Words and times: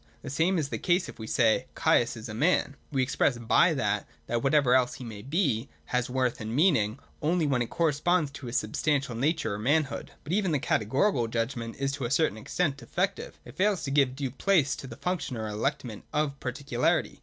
The 0.23 0.31
same 0.31 0.57
is 0.57 0.69
the 0.69 0.79
case 0.79 1.07
if 1.07 1.19
we 1.19 1.27
say,' 1.27 1.67
Caius 1.75 2.17
is 2.17 2.27
a 2.27 2.33
man.' 2.33 2.75
We 2.91 3.03
express 3.03 3.37
by 3.37 3.75
that, 3.75 4.07
that 4.25 4.41
whatever 4.41 4.73
else 4.73 4.95
he 4.95 5.03
may 5.03 5.21
be, 5.21 5.69
has 5.93 6.09
worth 6.09 6.41
and 6.41 6.55
meaning, 6.55 6.97
only 7.21 7.45
when 7.45 7.61
it 7.61 7.69
corresponds 7.69 8.31
to 8.31 8.47
his 8.47 8.57
substantial 8.57 9.13
nature 9.13 9.53
or 9.53 9.59
manhood. 9.59 10.13
But 10.23 10.33
even 10.33 10.53
the 10.53 10.57
Categorical 10.59 11.27
judgment 11.27 11.75
is 11.77 11.91
to 11.91 12.05
a 12.05 12.09
certain 12.09 12.39
extent 12.39 12.77
defective. 12.77 13.37
It 13.45 13.57
fails 13.57 13.83
to 13.83 13.91
give 13.91 14.15
due 14.15 14.31
place 14.31 14.75
to 14.77 14.87
the 14.87 14.95
function 14.95 15.37
or 15.37 15.45
ele 15.45 15.71
ment 15.83 16.03
of 16.11 16.39
particularity. 16.39 17.19